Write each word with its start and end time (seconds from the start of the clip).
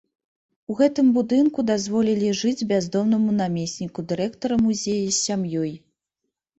У 0.73 0.77
гэтым 0.79 1.11
будынку 1.17 1.65
дазволілі 1.71 2.33
жыць 2.41 2.67
бяздомнаму 2.73 3.37
намесніку 3.43 4.09
дырэктара 4.11 4.63
музея 4.67 5.01
з 5.11 5.17
сям'ёй. 5.25 5.73